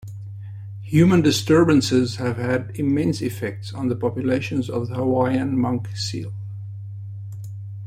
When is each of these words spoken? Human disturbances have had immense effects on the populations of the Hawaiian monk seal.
Human 0.81 1.21
disturbances 1.21 2.15
have 2.15 2.37
had 2.37 2.71
immense 2.73 3.21
effects 3.21 3.71
on 3.71 3.87
the 3.87 3.95
populations 3.95 4.67
of 4.67 4.87
the 4.87 4.95
Hawaiian 4.95 5.55
monk 5.55 5.89
seal. 5.95 6.33